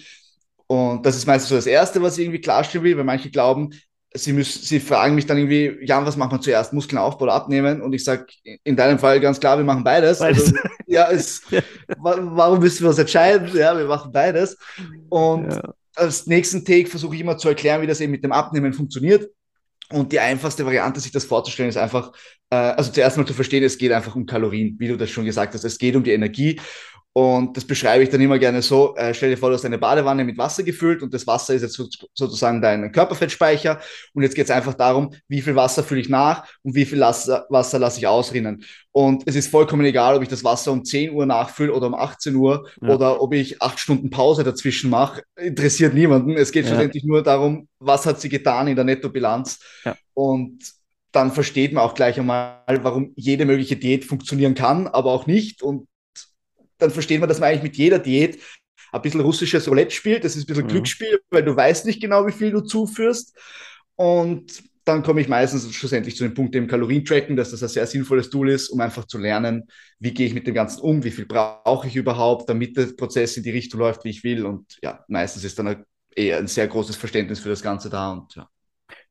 [0.66, 3.70] Und das ist meistens so das Erste, was ich irgendwie klarstellen will, weil manche glauben,
[4.12, 6.72] sie müssen, sie fragen mich dann irgendwie, Jan, was macht man zuerst?
[6.72, 7.80] Muskeln aufbauen oder abnehmen?
[7.80, 8.26] Und ich sage
[8.64, 10.18] in deinem Fall ganz klar, wir machen beides.
[10.18, 10.46] beides.
[10.46, 11.42] Also, ja, es,
[11.98, 13.50] warum müssen wir uns entscheiden?
[13.56, 14.56] Ja, wir machen beides.
[15.08, 15.74] Und ja.
[15.94, 19.30] als nächsten Take versuche ich immer zu erklären, wie das eben mit dem Abnehmen funktioniert.
[19.92, 22.12] Und die einfachste Variante, sich das vorzustellen, ist einfach,
[22.50, 25.24] äh, also zuerst mal zu verstehen, es geht einfach um Kalorien, wie du das schon
[25.24, 25.64] gesagt hast.
[25.64, 26.60] Es geht um die Energie.
[27.12, 29.78] Und das beschreibe ich dann immer gerne so, äh, stell dir vor, du hast eine
[29.78, 33.80] Badewanne mit Wasser gefüllt und das Wasser ist jetzt so, sozusagen dein Körperfettspeicher.
[34.14, 37.00] Und jetzt geht es einfach darum, wie viel Wasser fülle ich nach und wie viel
[37.00, 38.64] Wasser, Wasser lasse ich ausrinnen.
[38.92, 41.94] Und es ist vollkommen egal, ob ich das Wasser um 10 Uhr nachfülle oder um
[41.94, 42.88] 18 Uhr ja.
[42.88, 45.22] oder ob ich acht Stunden Pause dazwischen mache.
[45.36, 46.36] Interessiert niemanden.
[46.36, 46.70] Es geht ja.
[46.70, 49.58] schlussendlich nur darum, was hat sie getan in der Nettobilanz.
[49.84, 49.96] Ja.
[50.14, 50.60] Und
[51.10, 55.60] dann versteht man auch gleich einmal, warum jede mögliche Diät funktionieren kann, aber auch nicht.
[55.60, 55.88] Und
[56.80, 58.38] dann versteht man, dass man eigentlich mit jeder Diät
[58.92, 60.24] ein bisschen russisches Roulette spielt.
[60.24, 60.70] Das ist ein bisschen mhm.
[60.70, 63.36] Glücksspiel, weil du weißt nicht genau, wie viel du zuführst.
[63.96, 67.86] Und dann komme ich meistens schlussendlich zu dem Punkt im Kalorientracken, dass das ein sehr
[67.86, 71.10] sinnvolles Tool ist, um einfach zu lernen, wie gehe ich mit dem Ganzen um, wie
[71.10, 74.46] viel brauche ich überhaupt, damit der Prozess in die Richtung läuft, wie ich will.
[74.46, 75.84] Und ja, meistens ist dann
[76.16, 78.12] eher ein sehr großes Verständnis für das Ganze da.
[78.12, 78.48] Und ja.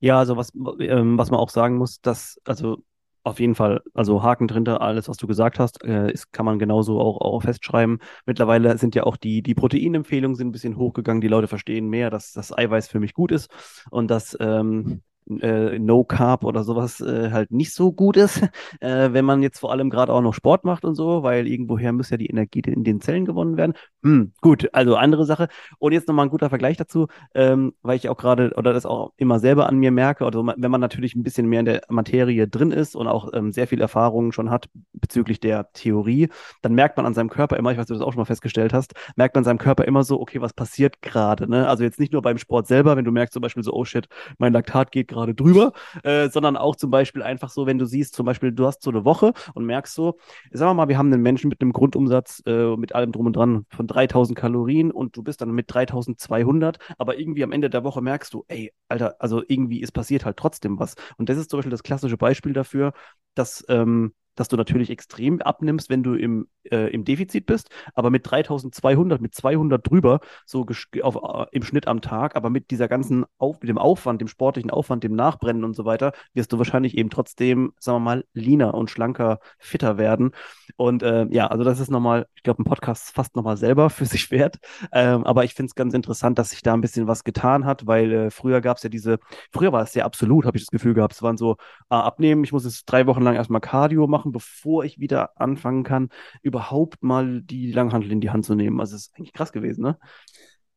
[0.02, 2.84] Ja, also was, ähm, was man auch sagen muss, dass, also
[3.24, 6.60] auf jeden Fall, also Haken drunter, alles, was du gesagt hast, äh, ist, kann man
[6.60, 8.00] genauso auch, auch festschreiben.
[8.26, 11.22] Mittlerweile sind ja auch die, die Proteinempfehlungen sind ein bisschen hochgegangen.
[11.22, 13.50] Die Leute verstehen mehr, dass das Eiweiß für mich gut ist
[13.92, 15.02] und dass ähm,
[15.42, 18.42] äh, No Carb oder sowas äh, halt nicht so gut ist,
[18.80, 21.94] äh, wenn man jetzt vor allem gerade auch noch Sport macht und so, weil irgendwoher
[21.94, 23.74] muss ja die Energie in den Zellen gewonnen werden.
[24.02, 25.50] Hm, gut, also andere Sache.
[25.78, 29.12] Und jetzt nochmal ein guter Vergleich dazu, ähm, weil ich auch gerade oder das auch
[29.18, 32.48] immer selber an mir merke, also wenn man natürlich ein bisschen mehr in der Materie
[32.48, 36.30] drin ist und auch ähm, sehr viel Erfahrung schon hat bezüglich der Theorie,
[36.62, 38.72] dann merkt man an seinem Körper immer, ich weiß, du das auch schon mal festgestellt
[38.72, 41.68] hast, merkt man an seinem Körper immer so, okay, was passiert gerade, ne?
[41.68, 44.08] Also jetzt nicht nur beim Sport selber, wenn du merkst zum Beispiel so, oh shit,
[44.38, 48.16] mein Laktat geht gerade drüber, äh, sondern auch zum Beispiel einfach so, wenn du siehst,
[48.16, 50.18] zum Beispiel, du hast so eine Woche und merkst so,
[50.52, 53.34] sagen wir mal, wir haben einen Menschen mit einem Grundumsatz äh, mit allem drum und
[53.36, 57.84] dran von 3000 Kalorien und du bist dann mit 3200, aber irgendwie am Ende der
[57.84, 60.96] Woche merkst du, ey, Alter, also irgendwie ist passiert halt trotzdem was.
[61.18, 62.94] Und das ist zum Beispiel das klassische Beispiel dafür,
[63.36, 68.10] dass ähm, dass du natürlich extrem abnimmst, wenn du im, äh, im Defizit bist, aber
[68.10, 70.66] mit 3200, mit 200 drüber, so
[71.02, 74.28] auf, äh, im Schnitt am Tag, aber mit dieser ganzen, auf, mit dem Aufwand, dem
[74.28, 78.26] sportlichen Aufwand, dem Nachbrennen und so weiter, wirst du wahrscheinlich eben trotzdem, sagen wir mal,
[78.34, 80.32] leaner und schlanker, fitter werden.
[80.76, 84.06] Und äh, ja, also das ist nochmal, ich glaube, ein Podcast fast nochmal selber für
[84.06, 84.58] sich wert.
[84.92, 87.88] Ähm, aber ich finde es ganz interessant, dass sich da ein bisschen was getan hat,
[87.88, 89.20] weil äh, früher gab es ja diese,
[89.52, 91.14] früher war es sehr absolut, habe ich das Gefühl gehabt.
[91.14, 91.58] Es waren so,
[91.90, 95.84] ah, abnehmen, ich muss jetzt drei Wochen lang erstmal Cardio machen bevor ich wieder anfangen
[95.84, 96.10] kann,
[96.60, 98.80] überhaupt mal die Langhandel in die Hand zu nehmen.
[98.82, 99.98] Also es ist eigentlich krass gewesen, ne?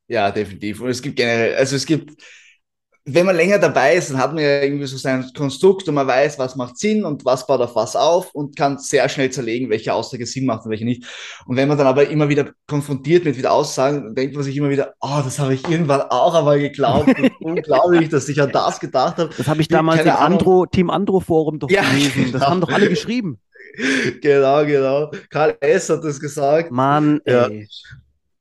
[0.07, 0.81] Ja, definitiv.
[0.81, 2.23] Und es gibt generell, also es gibt
[3.05, 6.07] wenn man länger dabei ist, dann hat man ja irgendwie so sein Konstrukt und man
[6.07, 9.71] weiß, was macht Sinn und was baut auf was auf und kann sehr schnell zerlegen,
[9.71, 11.05] welche Aussage Sinn macht und welche nicht.
[11.47, 14.71] Und wenn man dann aber immer wieder konfrontiert mit wieder Aussagen, denkt man sich immer
[14.71, 17.13] wieder, oh, das habe ich irgendwann auch einmal geglaubt.
[17.41, 19.31] unglaublich, dass ich an das gedacht habe.
[19.37, 22.27] Das habe ich damals im Andro, Team Andro Forum doch ja, gelesen.
[22.27, 22.39] Genau.
[22.39, 23.41] Das haben doch alle geschrieben.
[24.21, 25.11] Genau, genau.
[25.31, 25.89] Karl S.
[25.91, 26.71] hat das gesagt.
[26.71, 27.35] Mann, ey.
[27.35, 27.67] Ja.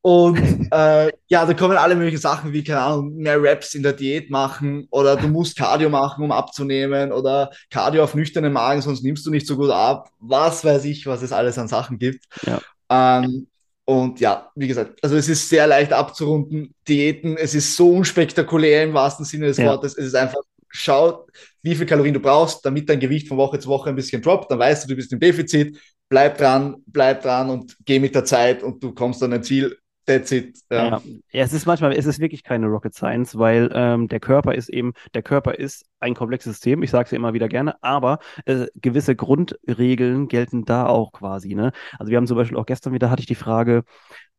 [0.04, 3.94] Und äh, ja, da kommen alle möglichen Sachen wie, keine Ahnung, mehr Raps in der
[3.94, 9.04] Diät machen oder du musst Cardio machen, um abzunehmen oder Cardio auf nüchternen Magen, sonst
[9.04, 10.10] nimmst du nicht so gut ab.
[10.20, 12.26] Was weiß ich, was es alles an Sachen gibt.
[12.48, 12.60] Ja.
[12.90, 13.46] Ähm,
[13.86, 16.74] und ja, wie gesagt, also es ist sehr leicht abzurunden.
[16.88, 19.66] Diäten, es ist so unspektakulär im wahrsten Sinne des ja.
[19.66, 19.98] Wortes.
[19.98, 21.28] Es ist einfach, schau,
[21.64, 24.52] wie viel Kalorien du brauchst, damit dein Gewicht von Woche zu Woche ein bisschen droppt.
[24.52, 25.80] Dann weißt du, du bist im Defizit.
[26.10, 29.78] Bleib dran, bleib dran und geh mit der Zeit und du kommst an dein Ziel
[30.06, 30.58] That's it.
[30.72, 31.00] Ja.
[31.32, 31.44] ja.
[31.44, 34.94] es ist manchmal, es ist wirklich keine Rocket Science, weil ähm, der Körper ist eben,
[35.14, 38.66] der Körper ist ein komplexes System, ich sage es ja immer wieder gerne, aber äh,
[38.76, 41.54] gewisse Grundregeln gelten da auch quasi.
[41.54, 41.72] Ne?
[42.00, 43.84] Also wir haben zum Beispiel auch gestern wieder, hatte ich die Frage,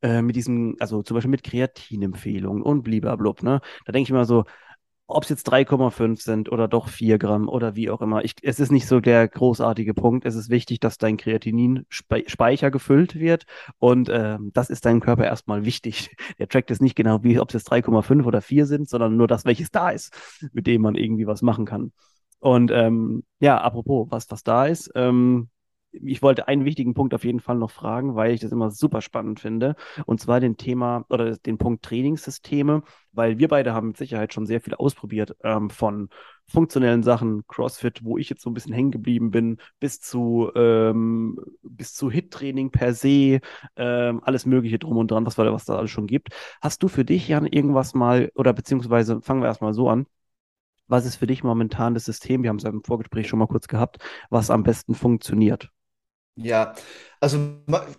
[0.02, 3.60] äh, mit diesem, also zum Beispiel mit Kreatinempfehlungen und blub, ne?
[3.86, 4.44] Da denke ich immer so,
[5.14, 8.24] ob es jetzt 3,5 sind oder doch 4 Gramm oder wie auch immer.
[8.24, 10.24] Ich, es ist nicht so der großartige Punkt.
[10.24, 13.44] Es ist wichtig, dass dein Kreatinin-Speicher gefüllt wird
[13.78, 16.16] und ähm, das ist deinem Körper erstmal wichtig.
[16.38, 19.28] Der trackt es nicht genau, wie ob es jetzt 3,5 oder 4 sind, sondern nur
[19.28, 20.14] das, welches da ist,
[20.52, 21.92] mit dem man irgendwie was machen kann.
[22.40, 25.48] Und ähm, ja, apropos, was, was da ist, ähm,
[25.92, 29.00] ich wollte einen wichtigen Punkt auf jeden Fall noch fragen, weil ich das immer super
[29.00, 29.76] spannend finde.
[30.06, 34.46] Und zwar den Thema oder den Punkt Trainingssysteme, weil wir beide haben mit Sicherheit schon
[34.46, 36.08] sehr viel ausprobiert ähm, von
[36.46, 41.38] funktionellen Sachen, CrossFit, wo ich jetzt so ein bisschen hängen geblieben bin, bis zu, ähm,
[41.62, 43.40] bis zu Hit-Training per se,
[43.76, 46.30] ähm, alles Mögliche drum und dran, was, was da alles schon gibt.
[46.60, 50.06] Hast du für dich, Jan, irgendwas mal, oder beziehungsweise fangen wir erstmal so an,
[50.86, 53.48] was ist für dich momentan das System, wir haben es ja im Vorgespräch schon mal
[53.48, 53.98] kurz gehabt,
[54.30, 55.71] was am besten funktioniert?
[56.36, 56.74] Ja,
[57.22, 57.38] also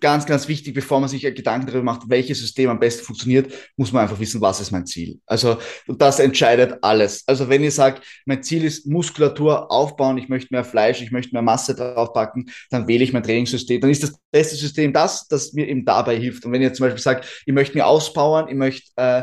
[0.00, 3.90] ganz, ganz wichtig, bevor man sich Gedanken darüber macht, welches System am besten funktioniert, muss
[3.90, 5.18] man einfach wissen, was ist mein Ziel.
[5.24, 5.56] Also
[5.86, 7.24] und das entscheidet alles.
[7.26, 11.32] Also wenn ihr sagt, mein Ziel ist Muskulatur aufbauen, ich möchte mehr Fleisch, ich möchte
[11.32, 13.80] mehr Masse draufpacken, dann wähle ich mein Trainingssystem.
[13.80, 16.44] Dann ist das beste System das, das mir eben dabei hilft.
[16.44, 19.22] Und wenn ihr zum Beispiel sagt, ich möchte mir auspowern, ich möchte äh,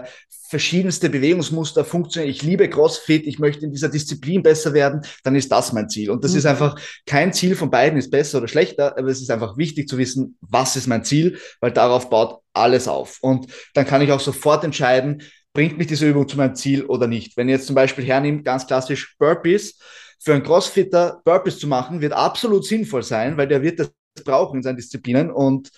[0.51, 2.29] verschiedenste Bewegungsmuster funktionieren.
[2.29, 6.09] Ich liebe CrossFit, ich möchte in dieser Disziplin besser werden, dann ist das mein Ziel.
[6.09, 6.39] Und das mhm.
[6.39, 9.87] ist einfach kein Ziel von beiden ist besser oder schlechter, aber es ist einfach wichtig
[9.91, 13.19] zu wissen, was ist mein Ziel, weil darauf baut alles auf.
[13.21, 15.21] Und dann kann ich auch sofort entscheiden,
[15.53, 17.35] bringt mich diese Übung zu meinem Ziel oder nicht.
[17.37, 19.77] Wenn ihr jetzt zum Beispiel hernimmt, ganz klassisch Burpees,
[20.19, 23.91] für einen Crossfitter Burpees zu machen, wird absolut sinnvoll sein, weil der wird das
[24.23, 25.71] brauchen in seinen Disziplinen und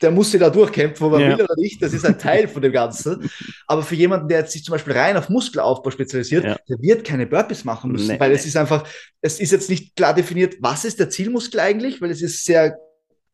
[0.00, 1.28] der muss sich da durchkämpfen, ob er ja.
[1.28, 1.82] will oder nicht.
[1.82, 3.28] Das ist ein Teil von dem Ganzen.
[3.66, 6.56] Aber für jemanden, der sich zum Beispiel rein auf Muskelaufbau spezialisiert, ja.
[6.68, 8.86] der wird keine Burpees machen müssen, nee, weil es ist einfach,
[9.20, 12.78] es ist jetzt nicht klar definiert, was ist der Zielmuskel eigentlich, weil es ist sehr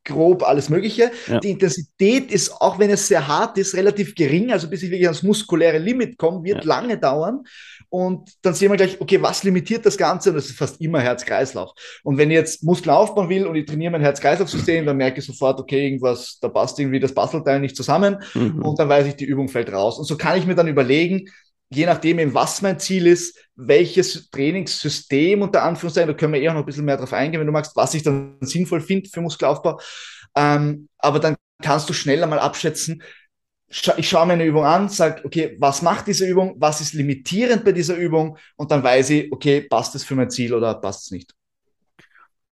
[0.04, 1.10] grob alles Mögliche.
[1.26, 1.40] Ja.
[1.40, 4.52] Die Intensität ist, auch wenn es sehr hart ist, relativ gering.
[4.52, 6.68] Also bis ich wirklich ans muskuläre Limit komme, wird ja.
[6.68, 7.44] lange dauern.
[7.88, 10.30] Und dann sehen wir gleich, okay, was limitiert das Ganze?
[10.30, 11.70] Und das ist fast immer Herz-Kreislauf.
[12.02, 15.26] Und wenn ich jetzt Muskeln aufbauen will und ich trainiere mein Herz-Kreislauf-System, dann merke ich
[15.26, 18.18] sofort, okay, irgendwas, da passt irgendwie das Bastelteil nicht zusammen.
[18.34, 18.62] Mhm.
[18.62, 19.98] Und dann weiß ich, die Übung fällt raus.
[19.98, 21.28] Und so kann ich mir dann überlegen,
[21.70, 26.52] je nachdem, eben, was mein Ziel ist, welches Trainingssystem unter Anführungszeichen, da können wir eher
[26.52, 29.20] noch ein bisschen mehr drauf eingehen, wenn du magst, was ich dann sinnvoll finde für
[29.20, 29.80] Muskelaufbau.
[30.36, 33.02] Ähm, aber dann kannst du schneller mal abschätzen,
[33.96, 37.64] ich schaue mir eine Übung an, sage, okay, was macht diese Übung, was ist limitierend
[37.64, 41.06] bei dieser Übung und dann weiß ich, okay, passt es für mein Ziel oder passt
[41.06, 41.34] es nicht.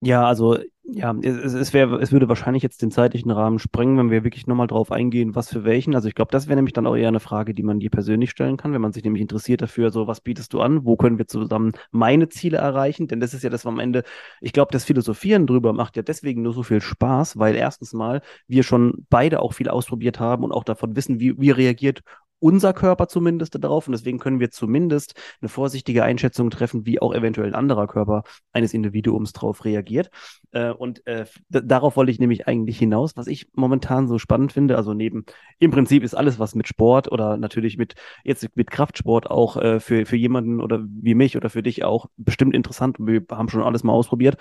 [0.00, 4.10] Ja, also ja, es, es, wär, es würde wahrscheinlich jetzt den zeitlichen Rahmen sprengen, wenn
[4.10, 5.94] wir wirklich nochmal drauf eingehen, was für welchen.
[5.96, 8.30] Also ich glaube, das wäre nämlich dann auch eher eine Frage, die man dir persönlich
[8.30, 11.18] stellen kann, wenn man sich nämlich interessiert dafür, so was bietest du an, wo können
[11.18, 13.08] wir zusammen meine Ziele erreichen?
[13.08, 14.04] Denn das ist ja das am Ende,
[14.40, 18.22] ich glaube, das Philosophieren drüber macht ja deswegen nur so viel Spaß, weil erstens mal
[18.46, 22.02] wir schon beide auch viel ausprobiert haben und auch davon wissen, wie, wie reagiert
[22.40, 27.14] unser Körper zumindest darauf und deswegen können wir zumindest eine vorsichtige Einschätzung treffen, wie auch
[27.14, 28.22] eventuell ein anderer Körper
[28.52, 30.10] eines Individuums darauf reagiert.
[30.52, 34.76] Äh, und äh, darauf wollte ich nämlich eigentlich hinaus, was ich momentan so spannend finde.
[34.76, 35.24] Also neben,
[35.58, 39.80] im Prinzip ist alles, was mit Sport oder natürlich mit jetzt mit Kraftsport auch äh,
[39.80, 42.96] für, für jemanden oder wie mich oder für dich auch bestimmt interessant.
[42.98, 44.36] Wir haben schon alles mal ausprobiert.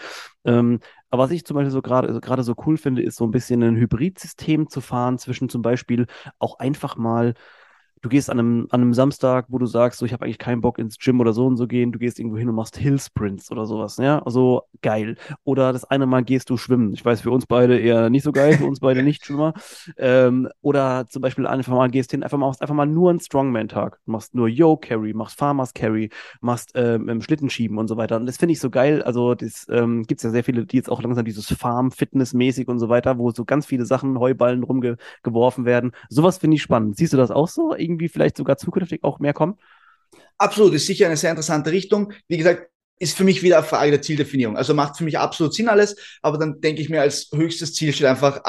[0.45, 0.79] Ähm,
[1.09, 3.31] aber was ich zum Beispiel so gerade also gerade so cool finde, ist so ein
[3.31, 6.07] bisschen ein Hybridsystem zu fahren zwischen zum Beispiel
[6.39, 7.33] auch einfach mal
[8.01, 10.61] du gehst an einem, an einem Samstag, wo du sagst, so, ich habe eigentlich keinen
[10.61, 13.51] Bock ins Gym oder so und so gehen, du gehst irgendwo hin und machst Hill-Sprints
[13.51, 15.17] oder sowas, ja, also geil.
[15.43, 16.93] Oder das eine Mal gehst du schwimmen.
[16.93, 19.53] Ich weiß, für uns beide eher nicht so geil, für uns beide nicht Schwimmer.
[19.99, 23.19] Ähm, oder zum Beispiel einfach mal gehst hin, einfach mal machst einfach mal nur einen
[23.19, 23.99] Strongman-Tag.
[24.05, 26.09] Machst nur Yo-Carry, machst Farmers Carry,
[26.41, 28.17] machst ähm, Schlittenschieben und so weiter.
[28.17, 29.01] Und das finde ich so geil.
[29.01, 32.79] Also, das ähm, gibt es ja sehr viele, die jetzt auch langsam dieses Farm-Fitness-mäßig und
[32.79, 35.91] so weiter, wo so ganz viele Sachen, Heuballen rumgeworfen werden.
[36.09, 36.97] Sowas finde ich spannend.
[36.97, 37.73] Siehst du das auch so?
[37.87, 39.57] irgendwie vielleicht sogar zukünftig auch mehr kommen?
[40.37, 42.13] Absolut, ist sicher eine sehr interessante Richtung.
[42.27, 44.57] Wie gesagt, ist für mich wieder eine Frage der Zieldefinierung.
[44.57, 47.93] Also macht für mich absolut Sinn alles, aber dann denke ich mir, als höchstes Ziel
[47.93, 48.41] steht einfach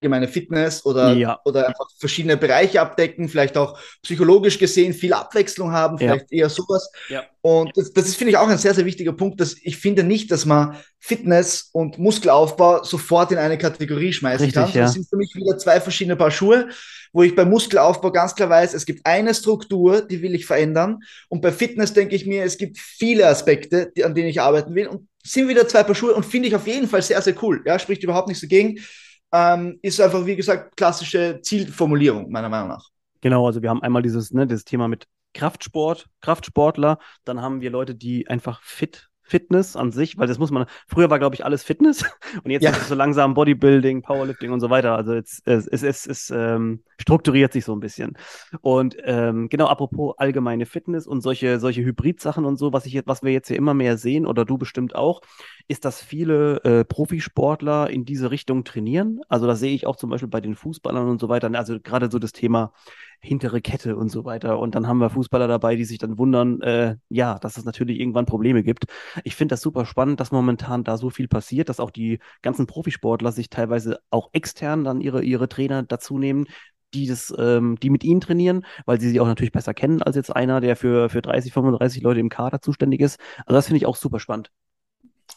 [0.00, 1.40] allgemeine Fitness oder, ja.
[1.44, 6.38] oder einfach verschiedene Bereiche abdecken, vielleicht auch psychologisch gesehen viel Abwechslung haben, vielleicht ja.
[6.44, 6.90] eher sowas.
[7.08, 7.24] Ja.
[7.40, 10.04] Und das, das ist, finde ich, auch ein sehr, sehr wichtiger Punkt, dass ich finde
[10.04, 14.72] nicht, dass man Fitness und Muskelaufbau sofort in eine Kategorie schmeißen Richtig, kann.
[14.74, 16.68] Das sind für mich wieder zwei verschiedene Paar Schuhe
[17.14, 20.98] wo ich beim Muskelaufbau ganz klar weiß, es gibt eine Struktur, die will ich verändern.
[21.28, 24.74] Und bei Fitness denke ich mir, es gibt viele Aspekte, die, an denen ich arbeiten
[24.74, 24.88] will.
[24.88, 27.62] Und sind wieder zwei Paar Schuhe und finde ich auf jeden Fall sehr, sehr cool.
[27.64, 28.80] Ja, spricht überhaupt nichts dagegen.
[29.36, 32.88] Ähm, ist einfach, wie gesagt, klassische Zielformulierung, meiner Meinung nach.
[33.20, 37.70] Genau, also wir haben einmal dieses, ne, dieses Thema mit Kraftsport, Kraftsportler, dann haben wir
[37.70, 41.44] Leute, die einfach fit Fitness an sich, weil das muss man, früher war, glaube ich,
[41.44, 42.04] alles Fitness
[42.44, 42.70] und jetzt ja.
[42.70, 44.96] ist es so langsam Bodybuilding, Powerlifting und so weiter.
[44.96, 48.18] Also jetzt, es, es, es, es ähm, strukturiert sich so ein bisschen.
[48.60, 53.22] Und ähm, genau, apropos allgemeine Fitness und solche, solche Hybrid-Sachen und so, was, ich, was
[53.22, 55.22] wir jetzt hier immer mehr sehen, oder du bestimmt auch,
[55.68, 59.20] ist, dass viele äh, Profisportler in diese Richtung trainieren.
[59.28, 61.50] Also das sehe ich auch zum Beispiel bei den Fußballern und so weiter.
[61.54, 62.72] Also gerade so das Thema
[63.20, 64.58] hintere Kette und so weiter.
[64.58, 67.98] Und dann haben wir Fußballer dabei, die sich dann wundern, äh, ja, dass es natürlich
[67.98, 68.84] irgendwann Probleme gibt.
[69.24, 72.66] Ich finde das super spannend, dass momentan da so viel passiert, dass auch die ganzen
[72.66, 76.46] Profisportler sich teilweise auch extern dann ihre, ihre Trainer dazu nehmen,
[76.92, 80.16] die, das, ähm, die mit ihnen trainieren, weil sie sie auch natürlich besser kennen als
[80.16, 83.18] jetzt einer, der für, für 30, 35 Leute im Kader zuständig ist.
[83.46, 84.50] Also das finde ich auch super spannend.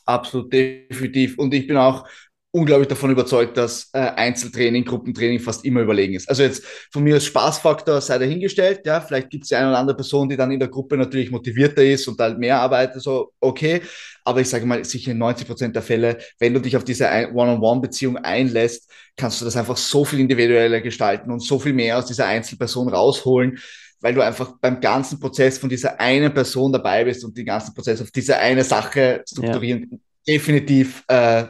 [0.07, 1.37] Absolut, definitiv.
[1.37, 2.07] Und ich bin auch
[2.51, 6.29] unglaublich davon überzeugt, dass äh, Einzeltraining, Gruppentraining fast immer überlegen ist.
[6.29, 9.77] Also jetzt von mir als Spaßfaktor sei dahingestellt, ja, vielleicht gibt es die eine oder
[9.77, 13.33] andere Person, die dann in der Gruppe natürlich motivierter ist und halt mehr arbeitet, so
[13.41, 13.81] okay.
[14.23, 17.05] Aber ich sage mal, sicher in 90 Prozent der Fälle, wenn du dich auf diese
[17.33, 22.05] One-on-One-Beziehung einlässt, kannst du das einfach so viel individueller gestalten und so viel mehr aus
[22.05, 23.59] dieser Einzelperson rausholen,
[24.01, 27.73] weil du einfach beim ganzen Prozess von dieser einen Person dabei bist und den ganzen
[27.73, 29.87] Prozess auf diese eine Sache strukturieren.
[29.91, 29.97] Ja.
[30.27, 31.45] Definitiv äh,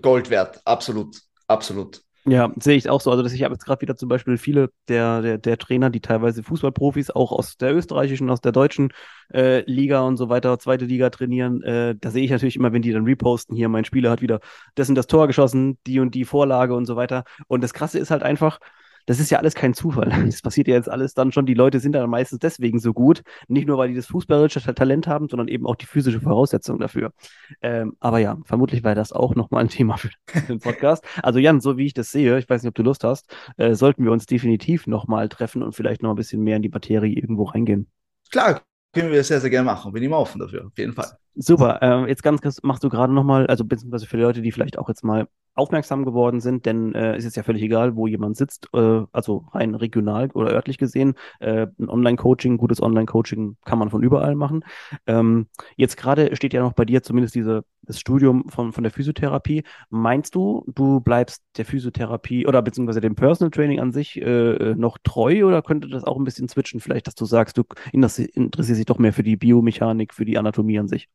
[0.00, 2.02] Gold wert, absolut, absolut.
[2.24, 3.10] Ja, sehe ich auch so.
[3.10, 6.00] Also, dass ich habe jetzt gerade wieder zum Beispiel viele der, der, der Trainer, die
[6.00, 8.92] teilweise Fußballprofis auch aus der österreichischen, aus der deutschen
[9.34, 11.62] äh, Liga und so weiter, zweite Liga trainieren.
[11.62, 14.38] Äh, da sehe ich natürlich immer, wenn die dann reposten, hier, mein Spieler hat wieder
[14.76, 17.24] das und das Tor geschossen, die und die Vorlage und so weiter.
[17.48, 18.60] Und das Krasse ist halt einfach,
[19.06, 20.10] das ist ja alles kein Zufall.
[20.32, 21.46] Das passiert ja jetzt alles dann schon.
[21.46, 23.22] Die Leute sind dann meistens deswegen so gut.
[23.48, 27.12] Nicht nur, weil die das fußballerische Talent haben, sondern eben auch die physische Voraussetzung dafür.
[27.60, 30.10] Ähm, aber ja, vermutlich wäre das auch nochmal ein Thema für
[30.48, 31.04] den Podcast.
[31.22, 33.74] Also Jan, so wie ich das sehe, ich weiß nicht, ob du Lust hast, äh,
[33.74, 37.12] sollten wir uns definitiv nochmal treffen und vielleicht noch ein bisschen mehr in die Materie
[37.12, 37.88] irgendwo reingehen.
[38.30, 38.62] Klar,
[38.94, 39.92] können wir sehr, sehr gerne machen.
[39.92, 41.16] Bin immer offen dafür, auf jeden Fall.
[41.34, 41.80] Super.
[41.82, 44.78] Äh, jetzt ganz kurz machst du gerade nochmal, also beziehungsweise für die Leute, die vielleicht
[44.78, 48.36] auch jetzt mal aufmerksam geworden sind, denn äh, ist jetzt ja völlig egal, wo jemand
[48.36, 51.14] sitzt, äh, also rein regional oder örtlich gesehen.
[51.40, 54.64] Äh, ein Online-Coaching, gutes Online-Coaching kann man von überall machen.
[55.06, 58.92] Ähm, jetzt gerade steht ja noch bei dir zumindest diese, das Studium von, von der
[58.92, 59.64] Physiotherapie.
[59.90, 64.98] Meinst du, du bleibst der Physiotherapie oder beziehungsweise dem Personal Training an sich äh, noch
[65.02, 66.80] treu oder könnte das auch ein bisschen switchen?
[66.80, 70.78] Vielleicht, dass du sagst, du interessierst dich doch mehr für die Biomechanik, für die Anatomie
[70.78, 71.08] an sich.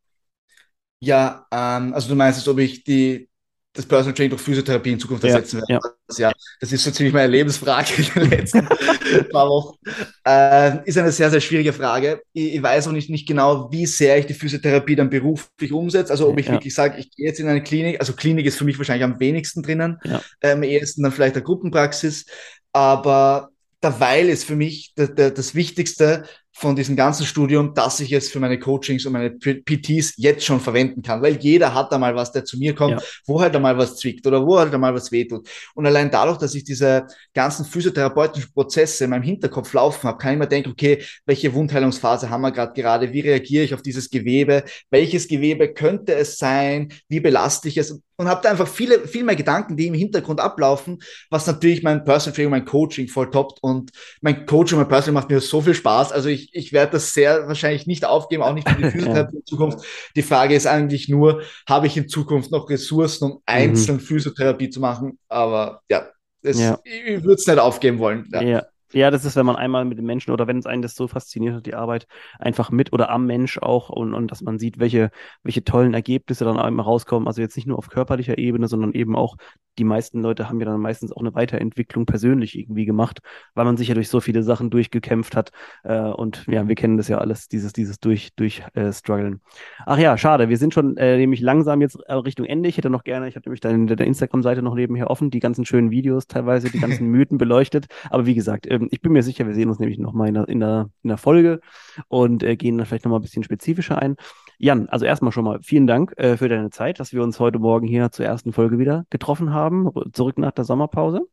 [0.99, 3.29] Ja, ähm, also du meinst jetzt, ob ich die,
[3.73, 5.95] das Personal Training durch Physiotherapie in Zukunft ersetzen ja, werde.
[6.17, 6.29] Ja.
[6.29, 8.67] ja, das ist so ziemlich meine Lebensfrage in den letzten
[9.31, 9.77] paar Wochen.
[10.25, 12.21] Äh, ist eine sehr, sehr schwierige Frage.
[12.33, 16.11] Ich, ich, weiß auch nicht, nicht genau, wie sehr ich die Physiotherapie dann beruflich umsetze.
[16.11, 16.53] Also ob ich ja.
[16.53, 17.99] wirklich sage, ich gehe jetzt in eine Klinik.
[17.99, 19.99] Also Klinik ist für mich wahrscheinlich am wenigsten drinnen.
[20.03, 20.21] Ja.
[20.41, 22.25] Ähm, ehesten dann vielleicht eine Gruppenpraxis.
[22.73, 23.49] Aber
[23.83, 26.23] derweil ist für mich der, der, das Wichtigste,
[26.57, 30.59] von diesem ganzen Studium, dass ich es für meine Coachings und meine PTs jetzt schon
[30.59, 33.07] verwenden kann, weil jeder hat da mal was, der zu mir kommt, ja.
[33.27, 35.47] wo halt einmal was zwickt oder wo halt einmal was wehtut.
[35.75, 40.33] Und allein dadurch, dass ich diese ganzen physiotherapeutischen Prozesse in meinem Hinterkopf laufen habe, kann
[40.33, 44.09] ich mir denken, okay, welche Wundheilungsphase haben wir gerade gerade, wie reagiere ich auf dieses
[44.09, 49.07] Gewebe, welches Gewebe könnte es sein, wie belaste ich es und habe da einfach viele,
[49.07, 50.99] viel mehr Gedanken, die im Hintergrund ablaufen,
[51.29, 55.29] was natürlich mein Personal Training, mein Coaching voll toppt und mein Coaching, mein Personal macht
[55.29, 56.11] mir so viel Spaß.
[56.11, 59.45] Also ich ich, werde das sehr wahrscheinlich nicht aufgeben, auch nicht für die Physiotherapie in
[59.45, 59.85] Zukunft.
[60.15, 64.01] Die Frage ist eigentlich nur, habe ich in Zukunft noch Ressourcen, um einzeln mhm.
[64.01, 65.19] Physiotherapie zu machen?
[65.29, 66.07] Aber ja,
[66.41, 66.79] es, ja.
[66.83, 68.27] ich würde es nicht aufgeben wollen.
[68.33, 68.41] Ja.
[68.41, 68.65] ja.
[68.93, 71.07] Ja, das ist, wenn man einmal mit dem Menschen oder wenn es einen das so
[71.07, 72.07] fasziniert hat, die Arbeit
[72.39, 75.11] einfach mit oder am Mensch auch und, und dass man sieht, welche,
[75.43, 77.27] welche tollen Ergebnisse dann einmal rauskommen.
[77.27, 79.35] Also jetzt nicht nur auf körperlicher Ebene, sondern eben auch
[79.77, 83.19] die meisten Leute haben ja dann meistens auch eine Weiterentwicklung persönlich irgendwie gemacht,
[83.53, 85.51] weil man sich ja durch so viele Sachen durchgekämpft hat.
[85.83, 89.41] Äh, und ja, wir kennen das ja alles, dieses, dieses durch, durch äh, Struggeln.
[89.85, 90.49] Ach ja, schade.
[90.49, 92.69] Wir sind schon äh, nämlich langsam jetzt äh, Richtung Ende.
[92.69, 95.65] Ich hätte noch gerne, ich habe nämlich deine, deine Instagram-Seite noch nebenher offen, die ganzen
[95.65, 97.87] schönen Videos teilweise, die ganzen Mythen beleuchtet.
[98.09, 100.47] Aber wie gesagt, ähm, ich bin mir sicher, wir sehen uns nämlich nochmal in der,
[100.47, 101.59] in, der, in der Folge
[102.07, 104.15] und äh, gehen dann vielleicht nochmal ein bisschen spezifischer ein.
[104.59, 107.59] Jan, also erstmal schon mal vielen Dank äh, für deine Zeit, dass wir uns heute
[107.59, 111.27] Morgen hier zur ersten Folge wieder getroffen haben, zurück nach der Sommerpause.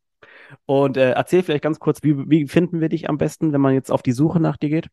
[0.66, 3.74] Und äh, erzähl vielleicht ganz kurz, wie, wie finden wir dich am besten, wenn man
[3.74, 4.88] jetzt auf die Suche nach dir geht?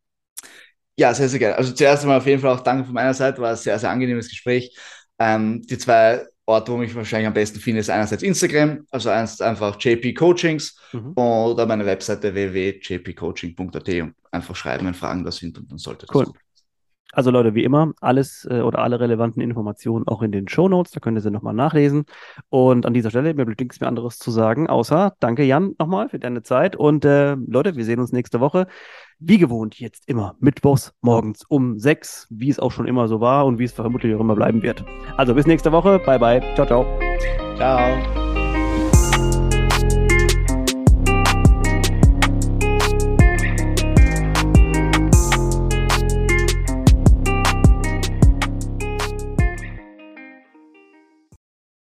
[0.97, 1.57] Ja, sehr, sehr gerne.
[1.57, 3.89] Also zuerst einmal auf jeden Fall auch danke von meiner Seite, war ein sehr, sehr
[3.89, 4.77] angenehmes Gespräch.
[5.19, 9.77] Ähm, die zwei Orte, wo mich wahrscheinlich am besten finde, ist einerseits Instagram, also einfach
[9.79, 11.13] JP Coachings mhm.
[11.13, 16.15] oder meine Webseite www.jpcoaching.at und einfach schreiben, wenn Fragen da sind und dann sollte das
[16.15, 16.25] cool.
[16.25, 16.35] Gut.
[17.13, 20.91] Also Leute, wie immer, alles äh, oder alle relevanten Informationen auch in den Show Notes,
[20.91, 22.05] da könnt ihr sie nochmal nachlesen.
[22.49, 26.09] Und an dieser Stelle, mir bleibt nichts mehr anderes zu sagen, außer danke Jan nochmal
[26.09, 26.75] für deine Zeit.
[26.75, 28.67] Und äh, Leute, wir sehen uns nächste Woche.
[29.19, 33.45] Wie gewohnt, jetzt immer mittwochs morgens um sechs, wie es auch schon immer so war
[33.45, 34.83] und wie es vermutlich auch immer bleiben wird.
[35.17, 35.99] Also bis nächste Woche.
[35.99, 36.41] Bye bye.
[36.55, 36.85] Ciao, ciao.
[37.55, 38.20] Ciao.